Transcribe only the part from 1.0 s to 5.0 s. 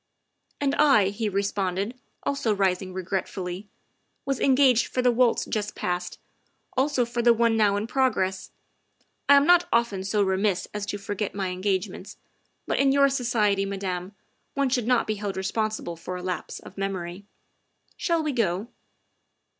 he responded, also rising regretfully," was engaged